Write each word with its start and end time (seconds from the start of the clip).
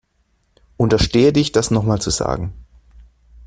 Unterstehe 0.77 1.31
dich, 1.31 1.51
das 1.51 1.69
noch 1.69 1.83
mal 1.83 2.01
zu 2.01 2.09
sagen! 2.09 2.53